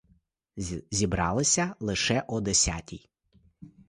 [0.91, 3.09] Зібралися лише о десятій.